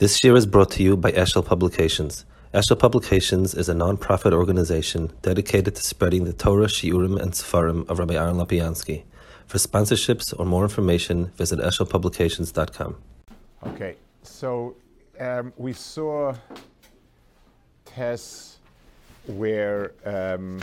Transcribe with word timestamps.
This 0.00 0.24
year 0.24 0.34
is 0.34 0.44
brought 0.44 0.72
to 0.72 0.82
you 0.82 0.96
by 0.96 1.12
Eshel 1.12 1.46
Publications. 1.46 2.24
Eshel 2.52 2.76
Publications 2.76 3.54
is 3.54 3.68
a 3.68 3.74
non-profit 3.74 4.32
organization 4.32 5.12
dedicated 5.22 5.76
to 5.76 5.82
spreading 5.84 6.24
the 6.24 6.32
Torah, 6.32 6.66
Shiurim, 6.66 7.16
and 7.22 7.30
Sefarim 7.30 7.88
of 7.88 8.00
Rabbi 8.00 8.14
Aaron 8.14 8.34
Lopiansky. 8.34 9.04
For 9.46 9.58
sponsorships 9.58 10.34
or 10.36 10.46
more 10.46 10.64
information, 10.64 11.26
visit 11.36 11.60
eshelpublications.com. 11.60 12.96
Okay, 13.68 13.94
so 14.24 14.74
um, 15.20 15.52
we 15.56 15.72
saw 15.72 16.34
tests 17.84 18.58
where 19.28 19.92
um, 20.04 20.60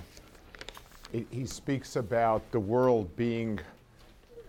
it, 1.13 1.25
he 1.31 1.45
speaks 1.45 1.95
about 1.95 2.51
the 2.51 2.59
world 2.59 3.15
being 3.15 3.61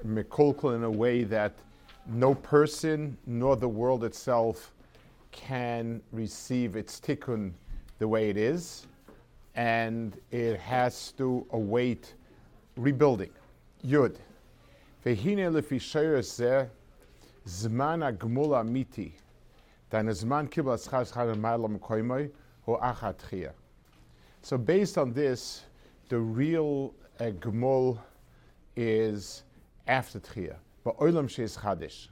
mikulkal 0.05 0.75
in 0.75 0.83
a 0.83 0.91
way 0.91 1.23
that 1.23 1.53
no 2.07 2.35
person 2.35 3.17
nor 3.27 3.57
the 3.57 3.69
world 3.69 4.03
itself 4.03 4.71
can 5.33 6.01
receive 6.12 6.77
its 6.77 7.00
tikkun 7.00 7.53
the 7.99 8.07
way 8.07 8.31
it 8.31 8.36
is, 8.36 8.86
and 9.55 10.17
it 10.31 10.61
has 10.61 11.13
to 11.13 11.46
await 11.50 12.14
rebuilding. 12.77 13.31
Yud. 13.85 14.17
Vehine 15.05 15.50
lefishayose 15.50 16.68
zman 17.46 18.17
agmula 18.17 18.67
miti. 18.67 19.14
Dan 19.91 20.07
zman 20.07 20.49
kibla 20.49 20.79
schar 20.79 21.11
schar 21.11 21.80
koimoi 21.80 22.30
ho. 22.64 23.50
So 24.43 24.58
based 24.58 24.99
on 24.99 25.13
this, 25.13 25.63
the 26.08 26.19
real 26.19 26.94
uh, 27.21 27.25
gmul 27.25 27.99
is 28.77 29.43
after 29.86 30.21
tchia, 30.21 30.57
but 30.85 30.96
oilam 30.99 31.27
sheis 31.29 31.58
chadish. 31.58 32.08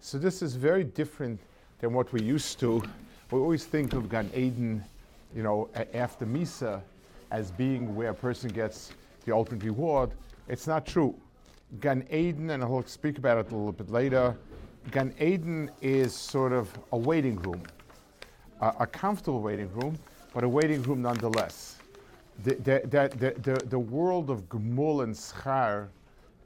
So 0.00 0.18
this 0.18 0.42
is 0.42 0.56
very 0.56 0.84
different 0.84 1.40
than 1.80 1.92
what 1.92 2.12
we 2.12 2.22
used 2.22 2.58
to. 2.60 2.82
We 3.30 3.38
always 3.38 3.64
think 3.64 3.92
of 3.92 4.08
Gan 4.08 4.30
Eden, 4.34 4.84
you 5.34 5.42
know, 5.42 5.68
after 5.94 6.26
Misa 6.26 6.80
as 7.30 7.50
being 7.52 7.94
where 7.94 8.10
a 8.10 8.14
person 8.14 8.50
gets 8.50 8.92
the 9.24 9.32
ultimate 9.32 9.62
reward. 9.62 10.10
It's 10.48 10.66
not 10.66 10.86
true. 10.86 11.14
Gan 11.80 12.06
Eden, 12.10 12.50
and 12.50 12.62
I'll 12.62 12.84
speak 12.86 13.18
about 13.18 13.38
it 13.38 13.52
a 13.52 13.56
little 13.56 13.72
bit 13.72 13.90
later, 13.90 14.36
Gan 14.90 15.14
Eden 15.20 15.70
is 15.82 16.14
sort 16.14 16.52
of 16.52 16.70
a 16.92 16.96
waiting 16.96 17.36
room, 17.42 17.62
a, 18.60 18.72
a 18.80 18.86
comfortable 18.86 19.40
waiting 19.40 19.70
room, 19.74 19.98
but 20.32 20.44
a 20.44 20.48
waiting 20.48 20.82
room 20.82 21.02
nonetheless. 21.02 21.77
The, 22.44 22.54
the, 22.54 23.34
the, 23.42 23.66
the, 23.66 23.78
world 23.78 24.30
of 24.30 24.48
Gmul 24.48 25.02
and 25.02 25.12
Schar 25.12 25.88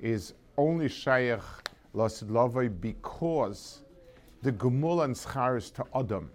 is 0.01 0.33
only 0.57 0.89
Shaykh 0.89 1.41
Lasid 1.95 2.81
because 2.81 3.83
the 4.43 4.53
Gmul 4.53 5.05
and 5.05 5.15
Schar 5.15 5.59
is 5.59 5.71
to 5.73 5.85
Adam. 5.95 6.31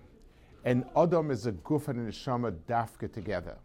And 0.63 0.85
Adam 0.95 1.31
is 1.31 1.45
a 1.47 1.53
Guf 1.53 1.87
and 1.87 2.07
a 2.07 2.11
Neshama 2.11 2.51
dafka 2.67 3.11
together. 3.11 3.57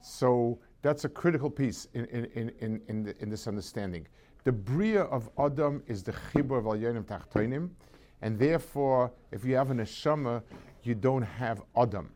So 0.00 0.58
that's 0.82 1.04
a 1.04 1.08
critical 1.08 1.50
piece 1.50 1.88
in, 1.94 2.04
in, 2.06 2.52
in, 2.60 2.80
in, 2.88 3.02
the, 3.02 3.22
in 3.22 3.28
this 3.28 3.48
understanding. 3.48 4.06
The 4.44 4.52
Bria 4.52 5.02
of 5.04 5.28
Adam 5.38 5.82
is 5.88 6.02
the 6.04 6.12
Chibur 6.12 6.58
of 6.58 6.66
Al 6.66 6.74
Tachtoinim, 6.74 7.70
and 8.22 8.38
therefore, 8.38 9.10
if 9.32 9.44
you 9.44 9.56
have 9.56 9.70
an 9.70 9.78
Neshama, 9.78 10.42
you 10.84 10.94
don't 10.94 11.22
have 11.22 11.62
Adam. 11.76 12.10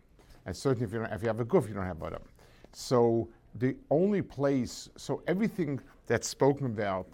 And 0.47 0.57
certainly, 0.57 0.87
if 0.87 0.93
you, 0.93 1.03
if 1.03 1.23
you 1.23 1.29
have 1.29 1.41
a 1.41 1.45
Guf, 1.45 1.67
you 1.67 1.75
don't 1.75 1.87
have 1.87 2.03
Adam. 2.03 2.23
So 2.72 3.30
the 3.56 3.76
only 3.90 4.22
place, 4.22 4.90
so 4.98 5.22
everything 5.28 5.80
that's 6.08 6.28
spoken 6.28 6.66
about 6.66 7.08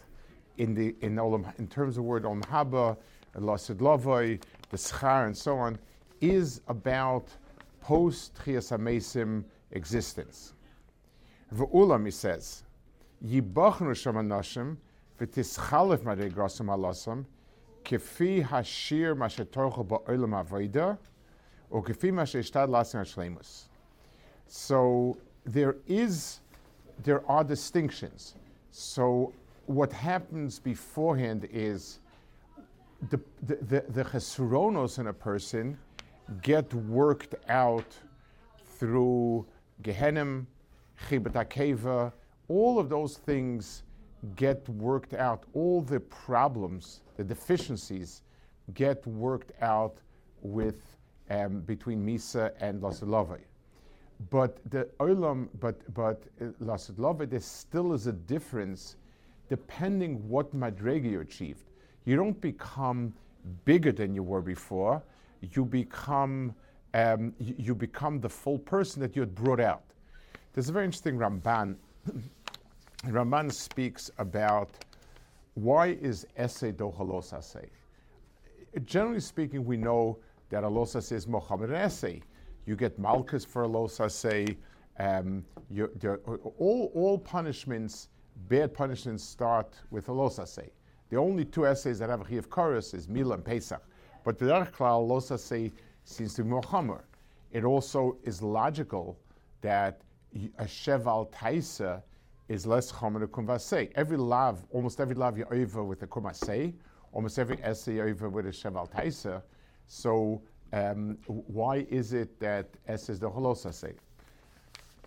in 0.57 0.73
the 0.73 0.95
in 1.01 1.15
Olam, 1.15 1.57
in 1.59 1.67
terms 1.67 1.97
of 1.97 2.03
word 2.03 2.23
Olam 2.23 2.43
Haba, 2.45 2.97
Lasid 3.35 3.77
Lavoi, 3.77 4.41
the 4.69 4.77
Schar, 4.77 5.25
and 5.25 5.37
so 5.37 5.57
on, 5.57 5.77
is 6.19 6.61
about 6.67 7.27
post 7.79 8.35
Chias 8.43 8.71
Amesim 8.77 9.43
existence. 9.71 10.53
V'ulam, 11.55 12.05
he 12.05 12.11
says, 12.11 12.63
Yibachnu 13.25 13.95
Shama 13.95 14.21
Nashim, 14.21 14.77
ותסחלף 15.21 16.05
מדי 16.05 16.29
גרוסם 16.29 16.69
הלוסם, 16.69 17.21
כפי 17.85 18.43
השיר 18.51 19.13
מה 19.13 19.29
שתורכו 19.29 19.83
בעולם 19.83 20.33
הווידה, 20.33 20.93
וכפי 21.77 22.11
מה 22.11 22.25
שהשתד 22.25 22.67
לעצם 22.71 22.97
השלימוס. 22.97 23.69
So 24.49 25.17
there 25.46 25.76
is, 25.86 26.40
there 27.04 27.24
are 27.30 27.44
distinctions. 27.44 28.34
So 28.70 29.32
what 29.66 29.92
happens 29.92 30.58
beforehand 30.58 31.48
is 31.50 32.00
the, 33.10 33.20
the, 33.42 33.56
the, 33.56 33.84
the 33.88 34.04
chesronos 34.04 34.98
in 34.98 35.06
a 35.06 35.12
person 35.12 35.78
get 36.42 36.72
worked 36.74 37.34
out 37.48 37.96
through 38.78 39.46
Gehenim, 39.82 40.46
Chibet 41.08 41.32
Akeva, 41.32 42.12
all 42.48 42.78
of 42.78 42.88
those 42.88 43.16
things 43.18 43.82
get 44.34 44.68
worked 44.68 45.14
out. 45.14 45.44
All 45.52 45.82
the 45.82 46.00
problems, 46.00 47.02
the 47.16 47.24
deficiencies, 47.24 48.22
get 48.74 49.06
worked 49.06 49.52
out 49.62 49.98
with 50.42 50.96
um, 51.30 51.60
between 51.60 52.04
Misa 52.04 52.52
and 52.60 52.80
Lasilove. 52.80 53.38
But 54.30 54.58
the 54.70 54.88
Olam, 54.98 55.48
but 55.60 55.76
but 55.94 56.22
uh, 56.40 56.44
Lasilove, 56.62 57.28
there 57.28 57.40
still 57.40 57.92
is 57.92 58.06
a 58.06 58.12
difference 58.12 58.96
depending 59.48 60.26
what 60.28 60.54
madrega 60.54 61.10
you 61.10 61.20
achieved. 61.20 61.64
You 62.04 62.16
don't 62.16 62.40
become 62.40 63.12
bigger 63.64 63.92
than 63.92 64.14
you 64.14 64.22
were 64.22 64.40
before. 64.40 65.02
You 65.40 65.64
become 65.64 66.54
um, 66.94 67.34
you, 67.38 67.74
become 67.74 68.20
the 68.20 68.28
full 68.28 68.58
person 68.58 69.02
that 69.02 69.14
you 69.14 69.20
had 69.20 69.34
brought 69.34 69.60
out. 69.60 69.84
There's 70.54 70.70
a 70.70 70.72
very 70.72 70.86
interesting 70.86 71.18
Ramban 71.18 71.76
Raman 73.04 73.50
speaks 73.50 74.10
about 74.18 74.70
why 75.54 75.88
is 75.88 76.26
essay 76.36 76.72
do 76.72 76.90
halos. 76.90 77.34
Generally 78.84 79.20
speaking, 79.20 79.64
we 79.64 79.76
know 79.76 80.18
that 80.50 80.64
a 80.64 80.68
los 80.68 80.94
is 80.94 81.26
Mohammed 81.26 81.72
essay. 81.72 82.22
You 82.66 82.76
get 82.76 82.98
malchus 82.98 83.44
for 83.44 83.62
a 83.62 83.68
los 83.68 84.00
essay. 84.00 84.56
Um, 84.98 85.44
you, 85.70 85.90
all, 86.58 86.90
all 86.94 87.18
punishments, 87.18 88.08
bad 88.48 88.74
punishments, 88.74 89.24
start 89.24 89.74
with 89.90 90.08
a 90.08 90.12
los 90.12 90.38
essay. 90.38 90.70
The 91.08 91.16
only 91.16 91.44
two 91.44 91.66
essays 91.66 91.98
that 92.00 92.10
have 92.10 92.20
a 92.20 92.28
chiv 92.28 92.50
chorus 92.50 92.92
is 92.92 93.08
Mila 93.08 93.34
and 93.34 93.44
Pesach. 93.44 93.82
But 94.24 94.38
the 94.38 94.46
Klal, 94.46 95.06
los 95.06 95.28
say 95.40 95.72
seems 96.04 96.34
to 96.34 96.42
be 96.42 96.50
more 96.50 97.04
It 97.52 97.64
also 97.64 98.16
is 98.24 98.42
logical 98.42 99.18
that 99.60 100.02
a 100.58 100.66
sheval 100.66 101.30
taisa 101.32 102.02
is 102.48 102.66
less 102.66 102.90
chomer 102.90 103.20
to 103.20 103.28
kumvasei. 103.28 103.92
Every 103.94 104.16
lav, 104.16 104.64
almost 104.70 105.00
every 105.00 105.14
lav 105.14 105.38
you 105.38 105.46
over 105.50 105.84
with 105.84 106.02
a 106.02 106.06
kumasei, 106.06 106.74
almost 107.12 107.38
every 107.38 107.62
essay 107.62 107.94
you 107.94 108.02
over 108.02 108.28
with 108.28 108.46
a 108.46 108.52
sheval 108.52 108.88
taisa. 108.88 109.42
So 109.86 110.42
um, 110.76 111.16
why 111.26 111.86
is 111.88 112.12
it 112.12 112.38
that 112.40 112.68
S 112.86 113.08
is 113.08 113.18
the 113.18 113.30
holosasei? 113.30 113.94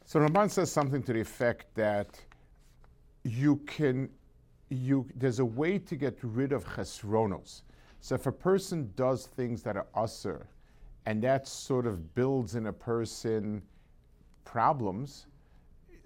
So 0.05 0.19
Ramban 0.19 0.49
says 0.49 0.71
something 0.71 1.03
to 1.03 1.13
the 1.13 1.21
effect 1.21 1.75
that 1.75 2.19
you 3.23 3.57
can, 3.67 4.09
you 4.69 5.07
there's 5.15 5.39
a 5.39 5.45
way 5.45 5.77
to 5.77 5.95
get 5.95 6.17
rid 6.23 6.51
of 6.53 6.65
chesronos. 6.65 7.61
So 7.99 8.15
if 8.15 8.25
a 8.25 8.31
person 8.31 8.91
does 8.95 9.27
things 9.27 9.61
that 9.63 9.77
are 9.77 9.85
usher, 9.93 10.47
and 11.05 11.21
that 11.23 11.47
sort 11.47 11.85
of 11.85 12.15
builds 12.15 12.55
in 12.55 12.67
a 12.67 12.73
person 12.73 13.61
problems, 14.45 15.27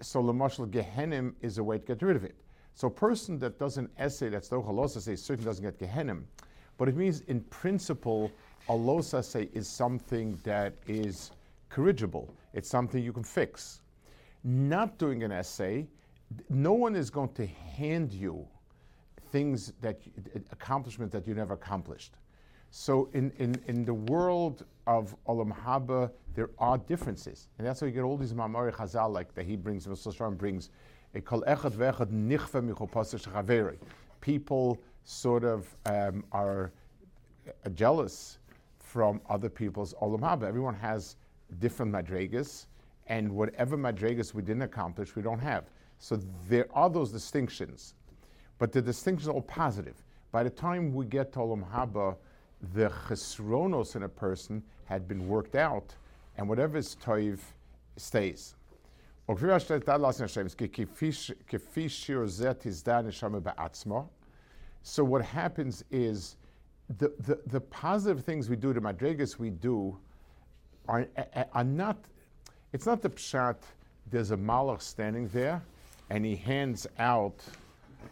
so 0.02 0.22
Lamashal 0.22 0.68
Gehenim 0.68 1.34
is 1.40 1.56
a 1.56 1.64
way 1.64 1.78
to 1.78 1.84
get 1.84 2.02
rid 2.02 2.16
of 2.16 2.24
it. 2.24 2.34
So 2.74 2.88
a 2.88 2.90
person 2.90 3.38
that 3.38 3.58
does 3.58 3.78
an 3.78 3.88
essay 3.96 4.28
that's 4.28 4.50
no 4.50 4.60
halosa 4.62 5.00
say 5.00 5.16
certainly 5.16 5.46
doesn't 5.46 5.64
get 5.64 5.78
Gehenim. 5.78 6.24
But 6.76 6.88
it 6.88 6.96
means 6.96 7.20
in 7.22 7.40
principle, 7.42 8.30
a 8.68 8.72
losa 8.72 9.22
say 9.22 9.48
is 9.52 9.68
something 9.68 10.38
that 10.44 10.74
is 10.86 11.30
corrigible. 11.68 12.34
It's 12.52 12.68
something 12.68 13.02
you 13.02 13.12
can 13.12 13.24
fix. 13.24 13.80
Not 14.42 14.98
doing 14.98 15.22
an 15.22 15.32
essay, 15.32 15.86
no 16.48 16.72
one 16.72 16.96
is 16.96 17.10
going 17.10 17.32
to 17.34 17.46
hand 17.46 18.12
you 18.12 18.46
things 19.30 19.72
that 19.80 20.00
accomplishments 20.52 21.12
that 21.12 21.26
you 21.26 21.34
never 21.34 21.54
accomplished. 21.54 22.14
So 22.70 23.08
in, 23.12 23.32
in, 23.38 23.60
in 23.66 23.84
the 23.84 23.94
world 23.94 24.64
of 24.86 25.14
Olam 25.26 25.52
Haba, 25.56 26.10
there 26.34 26.50
are 26.58 26.78
differences. 26.78 27.48
And 27.58 27.66
that's 27.66 27.80
why 27.80 27.88
you 27.88 27.94
get 27.94 28.02
all 28.02 28.16
these 28.16 28.32
Mamari 28.32 28.72
Chazal, 28.72 29.12
like 29.12 29.34
that 29.34 29.46
he 29.46 29.56
brings, 29.56 29.86
Rasul 29.86 30.30
brings, 30.32 30.70
People 34.20 34.80
sort 35.04 35.44
of 35.44 35.76
um, 35.86 36.24
are 36.32 36.72
jealous 37.74 38.38
from 38.94 39.20
other 39.28 39.48
people's 39.48 39.92
Olam 39.94 40.20
Haba. 40.20 40.44
Everyone 40.44 40.76
has 40.76 41.16
different 41.58 41.90
madrigas, 41.90 42.66
and 43.08 43.28
whatever 43.28 43.76
madrigas 43.76 44.32
we 44.34 44.40
didn't 44.40 44.62
accomplish, 44.62 45.16
we 45.16 45.22
don't 45.22 45.40
have. 45.40 45.64
So 45.98 46.20
there 46.48 46.68
are 46.72 46.88
those 46.88 47.10
distinctions, 47.10 47.94
but 48.60 48.70
the 48.70 48.80
distinctions 48.80 49.26
are 49.26 49.32
all 49.32 49.42
positive. 49.42 49.96
By 50.30 50.44
the 50.44 50.50
time 50.50 50.94
we 50.94 51.06
get 51.06 51.32
to 51.32 51.40
Olam 51.40 51.68
Haba, 51.68 52.14
the 52.72 52.88
chesronos 53.08 53.96
in 53.96 54.04
a 54.04 54.08
person 54.08 54.62
had 54.84 55.08
been 55.08 55.26
worked 55.26 55.56
out, 55.56 55.96
and 56.36 56.48
whatever 56.48 56.78
is 56.78 56.96
toiv 57.04 57.40
stays. 57.96 58.54
So 64.82 65.04
what 65.04 65.24
happens 65.24 65.84
is 65.90 66.36
the, 66.98 67.12
the, 67.20 67.40
the 67.46 67.60
positive 67.60 68.24
things 68.24 68.48
we 68.48 68.56
do, 68.56 68.72
the 68.72 68.80
madrigas 68.80 69.38
we 69.38 69.50
do, 69.50 69.96
are, 70.88 71.06
are 71.52 71.64
not, 71.64 71.96
it's 72.72 72.86
not 72.86 73.00
the 73.00 73.10
pshat, 73.10 73.56
there's 74.10 74.30
a 74.30 74.36
malach 74.36 74.82
standing 74.82 75.28
there, 75.28 75.62
and 76.10 76.24
he 76.24 76.36
hands 76.36 76.86
out, 76.98 77.42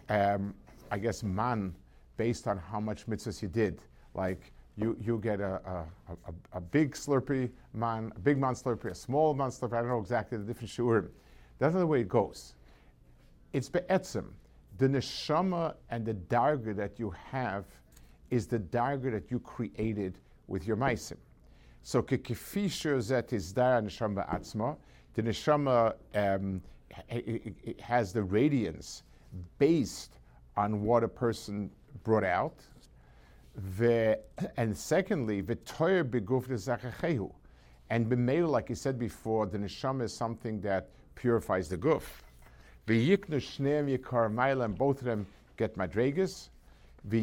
um, 0.08 0.54
I 0.90 0.98
guess, 0.98 1.22
man 1.22 1.74
based 2.16 2.46
on 2.46 2.58
how 2.58 2.80
much 2.80 3.06
mitzvahs 3.06 3.42
you 3.42 3.48
did. 3.48 3.82
Like 4.14 4.52
you, 4.76 4.96
you 5.00 5.18
get 5.18 5.40
a, 5.40 5.60
a, 5.66 5.86
a, 6.08 6.34
a 6.54 6.60
big 6.60 6.92
slurpee 6.94 7.50
man, 7.74 8.12
a 8.16 8.18
big 8.18 8.38
man 8.38 8.54
slurpee, 8.54 8.90
a 8.90 8.94
small 8.94 9.34
man 9.34 9.50
slurpee, 9.50 9.74
I 9.74 9.80
don't 9.80 9.88
know 9.88 10.00
exactly 10.00 10.38
the 10.38 10.44
different 10.44 10.70
shurim. 10.70 11.08
That's 11.58 11.74
not 11.74 11.80
the 11.80 11.86
way 11.86 12.00
it 12.00 12.08
goes. 12.08 12.54
It's 13.52 13.68
be'etzim. 13.68 14.32
The 14.78 14.88
neshama 14.88 15.74
and 15.90 16.06
the 16.06 16.14
darga 16.14 16.74
that 16.76 16.98
you 16.98 17.12
have 17.30 17.66
is 18.32 18.46
the 18.46 18.58
darga 18.58 19.12
that 19.12 19.30
you 19.30 19.38
created 19.38 20.18
with 20.48 20.66
your 20.66 20.76
maisim. 20.76 21.18
So 21.82 22.02
kekifisher 22.02 22.98
zet 22.98 23.34
is 23.34 23.52
dar 23.52 23.82
neshama 23.82 24.26
atzma. 24.34 24.76
The 25.12 25.22
neshama 25.22 25.94
um, 26.14 26.62
has 27.78 28.14
the 28.14 28.22
radiance 28.22 29.02
based 29.58 30.18
on 30.56 30.82
what 30.82 31.04
a 31.04 31.08
person 31.08 31.70
brought 32.04 32.24
out. 32.24 32.56
The, 33.76 34.18
and 34.56 34.74
secondly, 34.74 35.42
v'toyer 35.42 36.02
beguf 36.02 36.48
zachachehu. 36.48 37.30
And 37.90 38.08
b'meil, 38.08 38.48
like 38.48 38.68
he 38.68 38.74
said 38.74 38.98
before, 38.98 39.44
the 39.44 39.58
neshama 39.58 40.04
is 40.04 40.14
something 40.14 40.58
that 40.62 40.88
purifies 41.16 41.68
the 41.68 41.76
guf. 41.76 42.04
V'yiknu 42.86 43.36
shneim 43.36 43.94
yikar 43.94 44.64
and 44.64 44.78
both 44.78 45.00
of 45.00 45.04
them 45.04 45.26
get 45.58 45.76
madregas. 45.76 46.48
They 47.04 47.20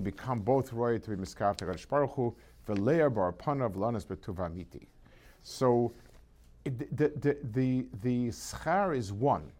become 0.00 0.40
both 0.40 0.72
royal 0.72 0.98
to 0.98 1.10
be 1.10 1.16
miskal 1.16 1.54
to 1.56 1.86
Baruch 1.88 2.14
Hu, 2.14 2.34
v'leir 2.66 3.14
bar 3.14 3.32
panav 3.32 3.74
lanas 3.74 4.06
betuvamiti. 4.06 4.86
So 5.42 5.92
it, 6.64 6.96
the, 6.96 7.12
the, 7.20 7.36
the, 7.52 7.86
the 8.02 8.28
schar 8.28 8.96
is 8.96 9.12
one. 9.12 9.52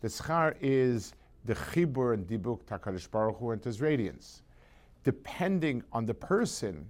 The 0.00 0.08
schar 0.08 0.54
is 0.60 1.14
the 1.44 1.54
chibur 1.54 2.14
and 2.14 2.26
dibuk 2.26 2.62
takarish 2.64 3.10
baruch 3.10 3.38
hu 3.38 3.50
and 3.50 3.64
his 3.64 3.80
radiance. 3.80 4.42
Depending 5.04 5.82
on 5.92 6.04
the 6.04 6.14
person, 6.14 6.86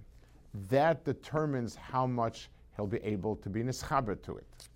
that 0.69 1.05
determines 1.05 1.75
how 1.75 2.05
much 2.05 2.49
he'll 2.75 2.87
be 2.87 3.01
able 3.03 3.37
to 3.37 3.49
be 3.49 3.63
nischaber 3.63 4.21
to 4.23 4.37
it. 4.37 4.69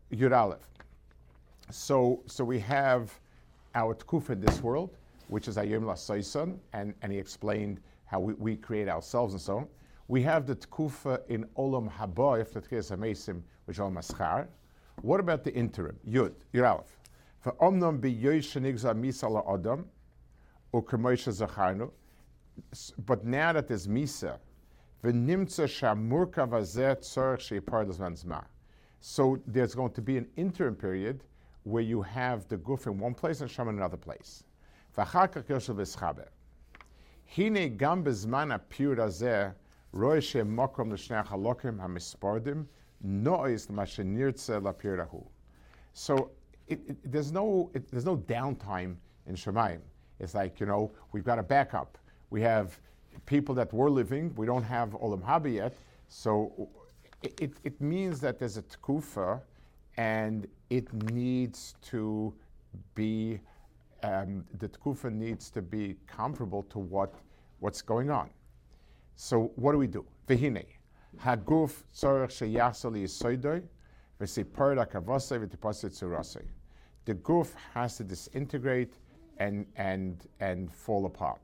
Yud 0.12 0.36
Aleph. 0.36 0.60
So, 1.70 2.22
so 2.26 2.44
we 2.44 2.58
have 2.60 3.12
our 3.74 3.94
tkuf 3.94 4.30
in 4.30 4.40
this 4.40 4.62
world, 4.62 4.96
which 5.28 5.48
is 5.48 5.56
Ayim 5.58 5.82
Lasaisan, 5.82 6.56
and, 6.72 6.94
and 7.02 7.12
he 7.12 7.18
explained 7.18 7.80
how 8.06 8.20
we, 8.20 8.32
we 8.34 8.56
create 8.56 8.88
ourselves 8.88 9.34
and 9.34 9.40
so 9.40 9.58
on. 9.58 9.68
We 10.08 10.22
have 10.22 10.46
the 10.46 10.56
tkufa 10.56 11.20
in 11.28 11.44
Olam 11.58 11.92
Haba, 11.92 12.40
if 12.40 12.54
the 12.54 12.62
Tkes 12.62 12.96
HaMesim, 12.96 13.42
which 13.66 13.76
Olam 13.76 13.98
Maschar. 13.98 14.46
What 15.02 15.20
about 15.20 15.44
the 15.44 15.52
interim? 15.52 15.96
Yud, 16.08 16.32
Yud 16.54 16.66
Aleph. 16.66 16.98
For 17.40 17.52
Omnam 17.52 18.00
be 18.00 18.14
Yoishanigza 18.14 18.94
Misa 18.98 19.30
La 19.30 19.42
Adam, 19.52 19.84
or 20.72 20.82
Kemoisha 20.82 21.46
Zacharnu. 21.46 21.90
But 23.04 23.26
now 23.26 23.52
that 23.52 23.68
there's 23.68 23.86
Misa, 23.86 24.38
V'nimtza 25.04 25.66
Shamurka 25.66 26.48
Vazeh 26.48 26.96
Tzorach 26.96 27.60
Sheipar 27.60 28.16
Zma. 28.16 28.42
So 29.00 29.38
there's 29.46 29.74
going 29.74 29.92
to 29.92 30.00
be 30.00 30.16
an 30.16 30.26
interim 30.36 30.74
period 30.74 31.22
where 31.68 31.82
you 31.82 32.02
have 32.02 32.48
the 32.48 32.56
guf 32.56 32.86
in 32.86 32.98
one 32.98 33.14
place 33.14 33.40
and 33.40 33.50
Sham 33.50 33.68
in 33.68 33.76
another 33.76 33.96
place. 33.96 34.44
V'achar 34.96 35.28
kach 35.28 35.44
yoshev 35.44 35.76
v'schaber. 35.76 36.28
Hine 37.26 37.76
gam 37.76 38.02
bezman 38.02 38.58
apir 38.58 38.96
hazeh 38.96 39.52
roy 39.92 40.20
she 40.20 40.38
mokom 40.38 40.90
l'shnei 40.92 41.26
halokim 41.26 41.78
hamispardim 41.78 42.66
nois 43.02 43.66
mashenirtze 43.66 44.60
lapirahu. 44.62 45.24
So 45.92 46.30
it, 46.66 46.80
it, 46.86 47.12
there's 47.12 47.32
no 47.32 47.70
it, 47.74 47.90
there's 47.90 48.06
no 48.06 48.16
downtime 48.16 48.96
in 49.26 49.34
Shemaim. 49.34 49.80
It's 50.20 50.34
like 50.34 50.60
you 50.60 50.66
know 50.66 50.90
we've 51.12 51.24
got 51.24 51.38
a 51.38 51.42
backup. 51.42 51.98
We 52.30 52.40
have 52.42 52.78
people 53.26 53.54
that 53.56 53.72
were 53.72 53.90
living. 53.90 54.32
We 54.36 54.46
don't 54.46 54.62
have 54.62 54.90
Olam 54.90 55.22
Haba 55.22 55.52
yet, 55.52 55.76
so 56.08 56.68
it, 57.22 57.52
it, 57.64 57.80
means 57.80 58.20
that 58.20 58.38
there's 58.38 58.56
a 58.56 58.62
tkufa, 58.62 59.40
and 59.98 60.46
it 60.70 60.90
needs 61.10 61.74
to 61.82 62.32
be 62.94 63.40
um, 64.04 64.44
the 64.58 64.68
tkufa 64.68 65.12
needs 65.12 65.50
to 65.50 65.60
be 65.60 65.96
comparable 66.06 66.62
to 66.70 66.78
what 66.78 67.12
what's 67.58 67.82
going 67.82 68.08
on. 68.08 68.30
So 69.16 69.50
what 69.56 69.72
do 69.72 69.78
we 69.78 69.88
do? 69.88 70.06
Vehine, 70.28 70.64
haguf. 71.20 71.82
The 77.04 77.14
guf 77.14 77.54
has 77.74 77.96
to 77.96 78.04
disintegrate 78.04 78.94
and, 79.38 79.66
and, 79.76 80.26
and 80.38 80.72
fall 80.72 81.06
apart. 81.06 81.40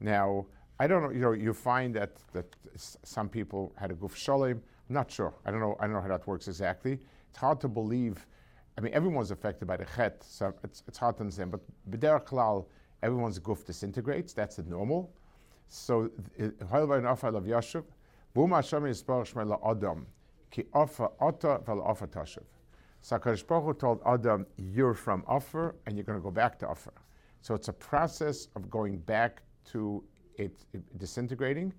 Now, 0.00 0.46
I 0.78 0.86
don't 0.86 1.02
know, 1.02 1.10
you 1.10 1.20
know, 1.20 1.32
you 1.32 1.52
find 1.52 1.94
that, 1.94 2.16
that 2.32 2.46
some 2.76 3.28
people 3.28 3.72
had 3.76 3.90
a 3.90 3.94
guf 3.94 4.14
shalom. 4.14 4.62
I'm 4.90 4.94
not 4.94 5.08
sure. 5.08 5.32
I 5.46 5.52
don't 5.52 5.60
know, 5.60 5.76
I 5.78 5.84
don't 5.84 5.92
know 5.92 6.00
how 6.00 6.08
that 6.08 6.26
works 6.26 6.48
exactly. 6.48 6.98
It's 7.28 7.38
hard 7.38 7.60
to 7.60 7.68
believe. 7.68 8.26
I 8.76 8.80
mean, 8.80 8.92
everyone's 8.92 9.30
affected 9.30 9.68
by 9.68 9.76
the 9.76 9.86
chet, 9.96 10.20
so 10.24 10.52
it's, 10.64 10.82
it's 10.88 10.98
hard 10.98 11.16
to 11.18 11.20
understand. 11.20 11.52
But 11.52 11.60
b'derech 11.90 12.26
klal, 12.26 12.66
everyone's 13.04 13.38
guf 13.38 13.64
disintegrates. 13.64 14.32
That's 14.32 14.56
the 14.56 14.64
normal. 14.64 15.14
So, 15.68 16.10
Hoilvain 16.40 17.08
Offer 17.08 17.28
of 17.28 17.44
Yashuv, 17.44 17.84
Bum 18.34 18.50
Hashem 18.50 18.92
Ki 20.50 20.64
Offer 20.74 21.08
Ota 21.20 21.60
Vel 21.64 21.78
Tashuv. 21.78 22.42
So 23.02 23.16
HaKadosh 23.16 23.46
Baruch 23.46 23.64
Hu 23.64 23.74
told 23.74 24.02
Adam, 24.04 24.44
you're 24.56 24.94
from 24.94 25.22
Offer, 25.28 25.76
and 25.86 25.96
you're 25.96 26.04
going 26.04 26.18
to 26.18 26.22
go 26.22 26.32
back 26.32 26.58
to 26.58 26.68
Offer. 26.68 26.94
So 27.42 27.54
it's 27.54 27.68
a 27.68 27.72
process 27.72 28.48
of 28.56 28.68
going 28.68 28.98
back 28.98 29.42
to 29.66 30.02
it, 30.34 30.64
it 30.72 30.98
disintegrating, 30.98 31.72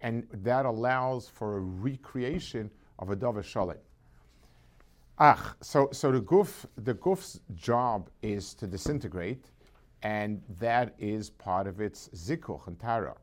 and 0.00 0.26
that 0.32 0.64
allows 0.66 1.28
for 1.28 1.56
a 1.56 1.60
recreation 1.60 2.70
of 2.98 3.10
a 3.10 3.16
Dova 3.16 3.42
Shalom. 3.42 3.76
Ach, 5.18 5.56
so, 5.60 5.88
so 5.92 6.12
the 6.12 6.20
guf, 6.20 6.64
the 6.76 6.94
guf's 6.94 7.40
job 7.54 8.08
is 8.22 8.54
to 8.54 8.66
disintegrate, 8.68 9.50
and 10.02 10.40
that 10.60 10.94
is 10.98 11.30
part 11.30 11.66
of 11.66 11.80
its 11.80 12.08
zikuch 12.14 12.66
and 12.68 12.78
tara. 12.78 13.16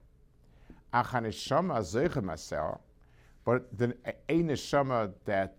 But 3.45 3.77
the 3.77 3.95
a 4.29 5.07
that 5.25 5.55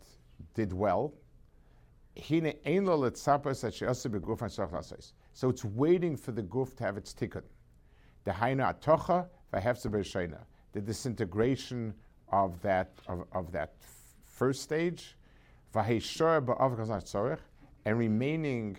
did 0.54 0.73
well, 0.73 1.14
hine 2.18 2.54
ein 2.66 2.85
lo 2.85 2.99
letzapas 2.99 3.61
that 3.62 3.75
she 3.75 3.87
also 3.87 4.08
beguf 4.08 4.42
and 4.42 4.50
soch 4.50 5.12
so 5.32 5.49
it's 5.50 5.64
waiting 5.64 6.16
for 6.16 6.32
the 6.32 6.42
goof 6.42 6.75
to 6.76 6.85
have 6.85 6.96
its 6.96 7.12
tikkun. 7.12 7.42
The 8.25 8.30
haina 8.30 8.75
atocha 8.75 9.26
v'hefzer 9.52 9.90
the 10.76 10.83
disintegration 10.83 11.95
of 12.28 12.61
that 12.61 12.90
of, 13.09 13.25
of 13.33 13.50
that 13.50 13.73
first 14.23 14.62
stage, 14.62 15.16
and 17.87 17.99
remaining 17.99 18.76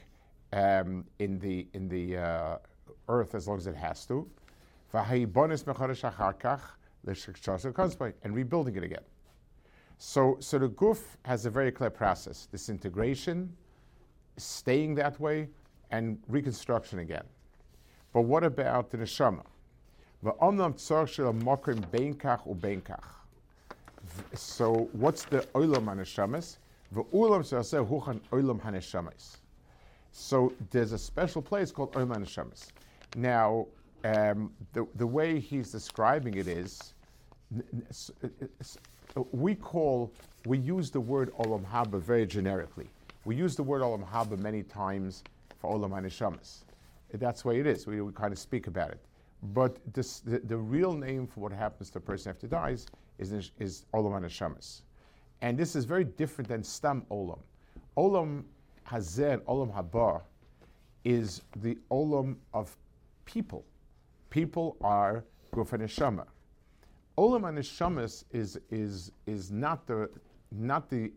um, 0.54 1.04
in 1.18 1.40
the 1.40 1.68
in 1.74 1.90
the 1.90 2.18
uh, 2.18 2.58
earth 3.10 3.34
as 3.34 3.48
long 3.48 3.58
as 3.58 3.66
it 3.66 3.76
has 3.76 4.06
to 4.06 4.30
and 8.24 8.36
rebuilding 8.36 8.76
it 8.76 8.84
again. 8.84 9.04
So, 9.98 10.38
so 10.40 10.60
the 10.60 10.70
guf 10.70 11.00
has 11.24 11.48
a 11.48 11.50
very 11.50 11.72
clear 11.72 11.90
process: 11.90 12.48
disintegration, 12.52 13.52
staying 14.38 14.94
that 14.96 15.20
way, 15.20 15.50
and 15.90 16.20
reconstruction 16.28 17.00
again. 17.00 17.26
But 18.14 18.22
what 18.22 18.44
about 18.44 18.92
the 18.92 19.00
neshama? 19.00 19.46
So, 20.24 20.34
what's 24.94 25.26
the 25.26 25.42
olam 25.54 25.86
haneshamas? 25.86 26.58
So, 30.12 30.54
there's 30.72 30.92
a 30.92 30.98
special 30.98 31.42
place 31.42 31.72
called 31.72 31.92
olam 31.94 32.16
haneshamas. 32.16 32.68
Now, 33.16 33.68
um, 34.04 34.52
the, 34.74 34.88
the 34.96 35.06
way 35.06 35.40
he's 35.40 35.72
describing 35.72 36.34
it 36.36 36.48
is 36.48 36.94
we 39.32 39.54
call, 39.54 40.12
we 40.48 40.58
use 40.58 40.90
the 40.90 41.00
word 41.00 41.32
olam 41.38 41.64
haba 41.64 42.02
very 42.02 42.26
generically. 42.26 42.90
We 43.26 43.36
use 43.36 43.56
the 43.56 43.64
word 43.64 43.84
olam 43.84 44.08
haba 44.10 44.40
many 44.40 44.64
times 44.64 45.24
for 45.60 45.78
olam 45.78 45.92
haneshamas. 45.92 46.64
That's 47.14 47.44
the 47.44 47.50
way 47.50 47.60
it 47.60 47.68
is. 47.68 47.86
We, 47.86 48.02
we 48.02 48.12
kind 48.14 48.34
of 48.34 48.40
speak 48.40 48.66
about 48.66 48.90
it. 48.90 49.00
But 49.54 49.78
this, 49.94 50.20
the, 50.20 50.40
the, 50.40 50.58
real 50.58 50.94
name 50.94 51.28
for 51.28 51.42
what 51.42 51.52
happens 51.52 51.90
to 51.92 52.00
a 52.00 52.02
person 52.02 52.32
after 52.32 52.48
dies 52.48 52.88
is, 53.20 53.52
is 53.60 53.86
olam 53.94 54.20
haneshamas. 54.20 54.82
And 55.42 55.58
this 55.58 55.76
is 55.76 55.86
very 55.86 56.04
different 56.04 56.48
than 56.50 56.64
stam 56.64 57.06
olam. 57.12 57.40
Olam 57.96 58.44
hazeh 58.88 59.38
olam 59.42 59.74
haba 59.74 60.22
is 61.04 61.42
the 61.58 61.78
olam 61.92 62.36
of 62.54 62.76
people. 63.26 63.64
People 64.30 64.76
are 64.82 65.24
guf 65.54 65.74
and 65.74 65.84
neshama. 65.84 66.26
Olam 67.18 67.48
and 67.48 67.58
neshamas 67.58 68.24
is 68.32 68.60
is 68.70 69.12
is 69.26 69.52
not 69.52 69.86
the 69.88 70.10
not 70.52 70.90
the 70.90 71.12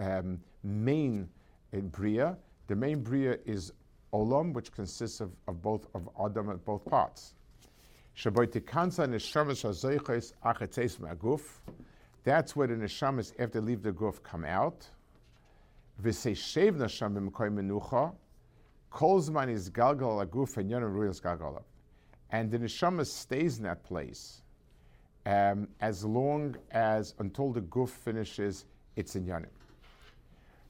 um, 0.00 0.40
main 0.62 1.28
in 1.72 1.88
bria. 1.88 2.36
The 2.66 2.76
main 2.76 3.02
bria 3.02 3.38
is 3.46 3.72
olam, 4.12 4.52
which 4.52 4.72
consists 4.72 5.20
of, 5.20 5.30
of 5.46 5.62
both 5.62 5.86
of 5.94 6.08
adam 6.24 6.50
at 6.50 6.64
both 6.64 6.84
parts. 6.84 7.34
That's 8.20 8.34
where 8.34 8.46
the 12.66 12.74
neshamas 12.74 13.32
after 13.38 13.60
leave 13.60 13.82
the 13.82 13.92
guf 13.92 14.22
come 14.22 14.44
out. 14.44 14.88
V'seishev 16.02 16.76
nasham 16.76 17.14
b'mkoy 17.14 17.52
menucha 17.52 18.12
Kolzman 18.90 19.50
is 19.50 19.70
Galgal 19.70 20.26
Aguf 20.26 20.56
and 20.56 20.70
Yonah 20.70 20.86
Ruils 20.86 21.20
Galgal. 21.20 21.62
And 22.30 22.50
the 22.50 22.58
neshama 22.58 23.06
stays 23.06 23.58
in 23.58 23.64
that 23.64 23.84
place 23.84 24.42
um, 25.26 25.68
as 25.80 26.04
long 26.04 26.56
as, 26.70 27.14
until 27.18 27.52
the 27.52 27.60
guf 27.60 27.90
finishes 27.90 28.64
its 28.96 29.14
inyanim. 29.14 29.46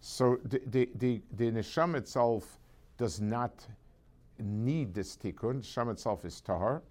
So 0.00 0.38
the, 0.44 0.60
the, 0.66 0.88
the, 0.96 1.22
the 1.36 1.50
neshama 1.50 1.96
itself 1.96 2.58
does 2.98 3.20
not 3.20 3.64
need 4.38 4.94
this 4.94 5.16
tikkun. 5.16 5.62
The 5.62 5.80
Neshama 5.80 5.92
itself 5.92 6.24
is 6.24 6.40
tahar. 6.40 6.82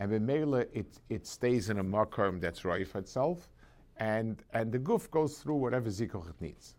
And 0.00 0.12
b'meila, 0.12 0.66
it, 0.72 0.98
it 1.08 1.26
stays 1.26 1.70
in 1.70 1.78
a 1.78 1.84
makarm 1.84 2.40
that's 2.40 2.64
right 2.64 2.86
itself. 2.94 3.48
And, 3.96 4.42
and 4.52 4.70
the 4.70 4.78
goof 4.78 5.10
goes 5.10 5.38
through 5.38 5.56
whatever 5.56 5.88
zikoch 5.90 6.28
it 6.28 6.40
needs. 6.40 6.74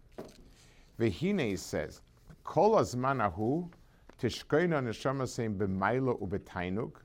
Vehine 0.99 1.57
says, 1.57 2.01
Kol 2.43 2.75
azmanahu 2.75 3.69
Tishkoina 4.21 4.83
neshama 4.83 5.27
saying 5.27 5.55
b'maila 5.55 6.19
ubetainuk. 6.21 6.95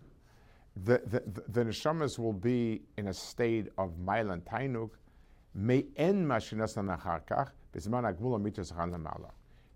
The, 0.85 1.00
the, 1.06 1.42
the, 1.49 1.64
neshamas 1.64 2.18
will 2.18 2.33
be 2.33 2.83
in 2.97 3.06
a 3.06 3.14
state 3.14 3.68
of 3.78 3.92
maila 4.04 4.33
and 4.33 4.44
tainuk. 4.44 4.90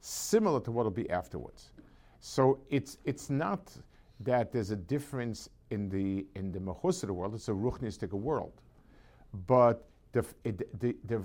Similar 0.00 0.60
to 0.60 0.70
what 0.72 0.84
will 0.84 0.90
be 0.90 1.10
afterwards. 1.10 1.70
So 2.18 2.58
it's 2.68 2.98
it's 3.04 3.30
not 3.30 3.76
that 4.18 4.50
there's 4.50 4.72
a 4.72 4.76
difference 4.76 5.48
in 5.70 5.88
the 5.88 6.26
in 6.34 6.52
the 6.52 6.58
mechusar 6.58 7.10
world. 7.10 7.34
It's 7.34 7.48
a 7.48 7.52
ruchnistic 7.52 8.12
world, 8.12 8.52
but 9.46 9.84
the 10.12 10.24
it, 10.44 10.80
the, 10.80 10.96
the 11.04 11.22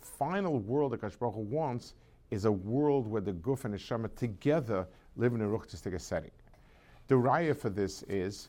final 0.00 0.58
world 0.58 0.92
that 0.92 1.00
Kadosh 1.00 1.34
wants 1.34 1.94
is 2.30 2.44
a 2.44 2.52
world 2.52 3.06
where 3.06 3.20
the 3.20 3.32
guf 3.32 3.64
and 3.64 3.74
the 3.74 3.78
shama 3.78 4.08
together 4.08 4.86
live 5.16 5.34
in 5.34 5.40
a 5.40 5.46
ruchtistic 5.46 6.00
setting. 6.00 6.30
The 7.08 7.14
raya 7.14 7.56
for 7.56 7.70
this 7.70 8.02
is 8.04 8.48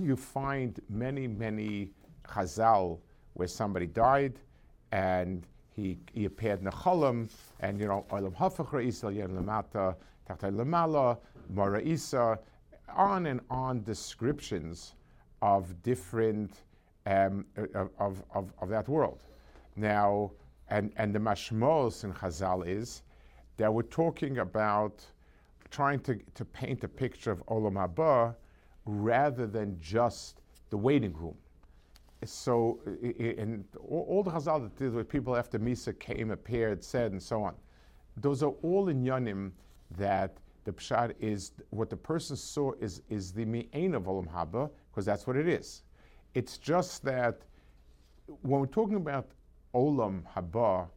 you 0.00 0.16
find 0.16 0.80
many, 0.88 1.26
many 1.26 1.90
chazal 2.26 2.98
where 3.34 3.48
somebody 3.48 3.86
died 3.86 4.38
and 4.92 5.46
he, 5.74 5.98
he 6.12 6.24
appeared 6.24 6.60
in 6.60 6.66
a 6.66 6.72
cholam, 6.72 7.28
and 7.60 7.80
you 7.80 7.86
know, 7.86 8.04
olam 8.10 8.34
hafach 8.36 8.84
Israel 8.84 9.12
yen 9.12 9.30
lamata, 9.30 9.94
tachtai 10.28 10.54
lamala, 10.54 11.18
mara 11.48 11.80
isa, 11.80 12.38
on 12.96 13.26
and 13.26 13.40
on 13.50 13.82
descriptions 13.82 14.94
of 15.42 15.82
different 15.82 16.62
um, 17.06 17.46
of, 17.74 18.22
of, 18.34 18.52
of 18.60 18.68
that 18.68 18.88
world. 18.88 19.22
Now, 19.76 20.32
and, 20.68 20.92
and 20.96 21.14
the 21.14 21.18
mashmos 21.18 22.04
in 22.04 22.12
Chazal 22.12 22.66
is 22.66 23.02
that 23.56 23.72
we're 23.72 23.82
talking 23.82 24.38
about 24.38 25.04
trying 25.70 26.00
to, 26.00 26.18
to 26.34 26.44
paint 26.44 26.84
a 26.84 26.88
picture 26.88 27.30
of 27.30 27.44
Olam 27.46 27.74
Haba 27.74 28.34
rather 28.84 29.46
than 29.46 29.78
just 29.80 30.40
the 30.70 30.76
waiting 30.76 31.12
room. 31.14 31.36
So, 32.24 32.80
in 33.02 33.64
all 33.88 34.22
the 34.22 34.30
Chazal 34.30 34.62
that 34.62 34.76
did 34.76 34.92
with 34.92 35.08
people 35.08 35.36
after 35.36 35.58
Misa 35.58 35.98
came, 35.98 36.30
appeared, 36.30 36.84
said, 36.84 37.12
and 37.12 37.22
so 37.22 37.42
on, 37.42 37.54
those 38.16 38.42
are 38.42 38.52
all 38.62 38.88
in 38.88 39.02
Yanim 39.02 39.52
that 39.96 40.36
the 40.64 40.72
Pshat 40.72 41.14
is 41.20 41.52
what 41.70 41.90
the 41.90 41.96
person 41.96 42.36
saw 42.36 42.72
is, 42.80 43.02
is 43.08 43.32
the 43.32 43.44
Mi'ain 43.44 43.94
of 43.94 44.04
Olam 44.04 44.28
Haba, 44.28 44.70
because 44.90 45.04
that's 45.04 45.26
what 45.26 45.36
it 45.36 45.48
is. 45.48 45.82
It's 46.34 46.58
just 46.58 47.02
that 47.04 47.42
when 48.42 48.60
we're 48.60 48.66
talking 48.66 48.96
about 48.96 49.30
Olam 49.74 50.22
Haba, 50.34 50.88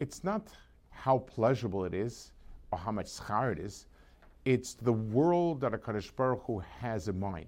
it's 0.00 0.24
not 0.24 0.48
how 0.90 1.18
pleasurable 1.18 1.84
it 1.84 1.94
is, 1.94 2.32
or 2.70 2.78
how 2.78 2.92
much 2.92 3.06
schar 3.06 3.52
it 3.52 3.58
is. 3.58 3.86
It's 4.44 4.74
the 4.74 4.92
world 4.92 5.60
that 5.60 5.72
a 5.72 5.78
Kaddish 5.78 6.10
Baruch 6.10 6.42
Hu 6.46 6.58
has 6.80 7.08
in 7.08 7.18
mind. 7.20 7.46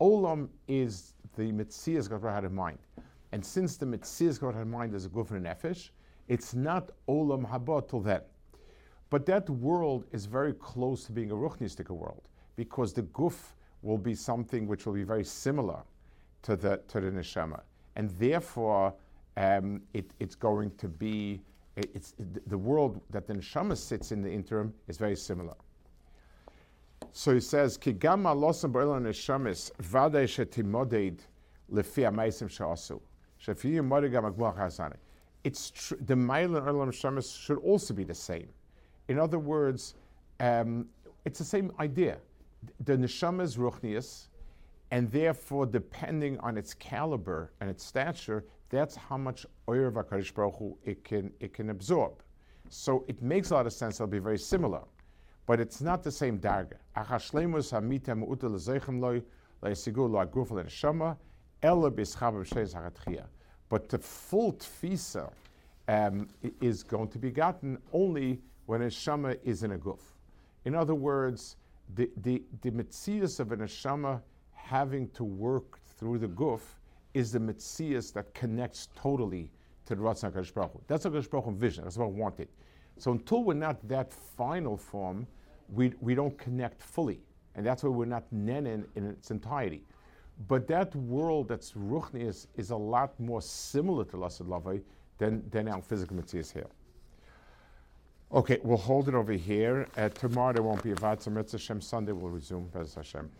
Olam 0.00 0.48
is 0.66 1.14
the 1.36 1.52
Metzias 1.52 2.08
God 2.08 2.28
had 2.28 2.44
in 2.44 2.54
mind. 2.54 2.78
And 3.30 3.44
since 3.44 3.76
the 3.76 3.86
Metzias 3.86 4.40
God 4.40 4.54
had 4.54 4.62
in 4.62 4.70
mind 4.70 4.94
is 4.94 5.06
a 5.06 5.08
Guf 5.08 5.30
and 5.30 5.46
Nefesh, 5.46 5.90
it's 6.28 6.54
not 6.54 6.90
Olam 7.08 7.48
Haba 7.48 7.88
till 7.88 8.00
then. 8.00 8.22
But 9.12 9.26
that 9.26 9.50
world 9.50 10.06
is 10.10 10.24
very 10.24 10.54
close 10.54 11.04
to 11.04 11.12
being 11.12 11.32
a 11.32 11.34
Ruchnistika 11.34 11.90
world 11.90 12.22
because 12.56 12.94
the 12.94 13.02
Guf 13.02 13.52
will 13.82 13.98
be 13.98 14.14
something 14.14 14.66
which 14.66 14.86
will 14.86 14.94
be 14.94 15.02
very 15.02 15.22
similar 15.22 15.82
to 16.44 16.56
the, 16.56 16.80
to 16.88 16.98
the 16.98 17.10
Neshama. 17.10 17.60
And 17.96 18.08
therefore, 18.12 18.94
um, 19.36 19.82
it, 19.92 20.12
it's 20.18 20.34
going 20.34 20.70
to 20.78 20.88
be 20.88 21.42
it's, 21.76 22.14
the 22.46 22.56
world 22.56 23.02
that 23.10 23.26
the 23.26 23.34
neshama 23.34 23.76
sits 23.76 24.12
in 24.12 24.22
the 24.22 24.32
interim 24.32 24.72
is 24.88 24.96
very 24.96 25.16
similar. 25.16 25.56
So 27.12 27.34
he 27.34 27.40
says, 27.40 27.76
"Ki 27.76 27.92
gam 27.92 28.24
losam 28.24 28.72
b'olam 28.72 29.02
neshamis 29.02 29.72
vadei 29.82 30.24
shetimoded 30.24 31.18
lefi 31.70 32.10
amaisim 32.10 32.48
she'asu 32.48 32.98
shefi 33.44 33.74
yimoded 33.74 34.10
gam 34.10 34.24
hazane." 34.32 34.96
It's 35.44 35.70
tr- 35.70 35.96
the 36.00 36.16
mile 36.16 36.56
and 36.56 36.92
neshamis 36.92 37.38
should 37.38 37.58
also 37.58 37.92
be 37.92 38.04
the 38.04 38.14
same. 38.14 38.48
In 39.12 39.18
other 39.18 39.38
words, 39.38 39.94
um, 40.40 40.86
it's 41.26 41.38
the 41.38 41.44
same 41.44 41.70
idea. 41.78 42.16
The 42.86 42.96
neshama 42.96 43.42
is 43.42 43.58
ruchnius, 43.58 44.28
and 44.90 45.10
therefore, 45.10 45.66
depending 45.66 46.38
on 46.38 46.56
its 46.56 46.72
caliber 46.72 47.52
and 47.60 47.68
its 47.68 47.84
stature, 47.84 48.46
that's 48.70 48.96
how 48.96 49.18
much 49.18 49.44
oyer 49.68 49.88
of 49.88 49.94
Baruch 49.96 50.56
Hu 50.56 50.78
it 50.86 51.04
can, 51.04 51.30
it 51.40 51.52
can 51.52 51.68
absorb. 51.68 52.22
So 52.70 53.04
it 53.06 53.20
makes 53.20 53.50
a 53.50 53.54
lot 53.54 53.66
of 53.66 53.74
sense, 53.74 53.96
it'll 53.96 54.06
be 54.06 54.18
very 54.18 54.38
similar. 54.38 54.80
But 55.44 55.60
it's 55.60 55.82
not 55.82 56.02
the 56.02 56.10
same 56.10 56.38
darga. 56.38 56.78
But 63.68 63.88
the 63.90 63.98
full 63.98 64.52
tfisa 64.54 65.30
um, 65.88 66.28
is 66.62 66.82
going 66.82 67.08
to 67.08 67.18
be 67.18 67.30
gotten 67.30 67.76
only 67.92 68.40
when 68.72 68.80
a 68.80 68.86
neshama 68.86 69.38
is 69.44 69.64
in 69.64 69.72
a 69.72 69.78
guf. 69.78 70.00
In 70.64 70.74
other 70.74 70.94
words, 70.94 71.56
the, 71.94 72.08
the, 72.22 72.42
the 72.62 72.70
mitzias 72.70 73.38
of 73.38 73.52
a 73.52 73.56
neshama 73.58 74.22
having 74.54 75.10
to 75.10 75.24
work 75.24 75.78
through 75.98 76.16
the 76.16 76.28
guf 76.28 76.62
is 77.12 77.32
the 77.32 77.38
Metzias 77.38 78.14
that 78.14 78.32
connects 78.32 78.88
totally 78.96 79.50
to 79.84 79.94
the 79.94 80.00
Ratzon 80.00 80.32
HaKadosh 80.32 80.54
Baruch 80.54 80.72
Hu. 80.72 80.80
That's 80.86 81.04
HaKadosh 81.04 81.28
Baruch 81.28 81.44
Hu 81.44 81.52
vision. 81.52 81.84
That's 81.84 81.98
what 81.98 82.06
I 82.06 82.08
wanted. 82.08 82.48
So 82.96 83.12
until 83.12 83.44
we're 83.44 83.52
not 83.52 83.86
that 83.88 84.10
final 84.10 84.78
form, 84.78 85.26
we, 85.68 85.92
we 86.00 86.14
don't 86.14 86.38
connect 86.38 86.82
fully. 86.82 87.20
And 87.54 87.66
that's 87.66 87.82
why 87.82 87.90
we're 87.90 88.06
not 88.06 88.24
nenin 88.34 88.86
in 88.94 89.10
its 89.10 89.30
entirety. 89.30 89.84
But 90.48 90.66
that 90.68 90.96
world 90.96 91.48
that's 91.48 91.72
Ruchni 91.72 92.26
is, 92.26 92.48
is 92.56 92.70
a 92.70 92.76
lot 92.76 93.20
more 93.20 93.42
similar 93.42 94.06
to 94.06 94.16
Lasad 94.16 94.46
Lavai 94.46 94.80
than, 95.18 95.42
than 95.50 95.68
our 95.68 95.82
physical 95.82 96.16
Metzias 96.16 96.50
here. 96.50 96.68
Okay, 98.34 98.58
we'll 98.62 98.78
hold 98.78 99.08
it 99.08 99.14
over 99.14 99.32
here. 99.32 99.86
Uh, 99.96 100.08
tomorrow 100.08 100.54
there 100.54 100.62
won't 100.62 100.82
be 100.82 100.92
a 100.92 100.94
Vatsa 100.94 101.30
Mitzvah. 101.30 101.82
Sunday 101.82 102.12
we'll 102.12 102.30
resume. 102.30 102.68
Bez 102.72 102.94
Hashem. 102.94 103.30